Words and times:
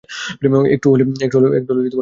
একটু 0.73 0.87
হলে 0.91 1.03
মরতে 1.03 1.23
যাচ্ছিলাম! 1.23 1.81